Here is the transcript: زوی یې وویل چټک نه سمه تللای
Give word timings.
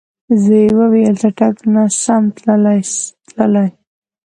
زوی 0.43 0.61
یې 0.67 0.73
وویل 0.79 1.13
چټک 1.21 1.55
نه 1.73 1.83
سمه 2.03 2.29
تللای 3.33 3.69